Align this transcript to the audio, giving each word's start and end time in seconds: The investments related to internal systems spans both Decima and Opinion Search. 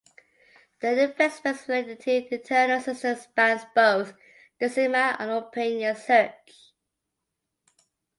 The 0.79 1.03
investments 1.11 1.69
related 1.69 1.99
to 1.99 2.33
internal 2.33 2.79
systems 2.81 3.21
spans 3.21 3.61
both 3.75 4.15
Decima 4.59 5.15
and 5.19 5.29
Opinion 5.29 5.95
Search. 5.95 6.73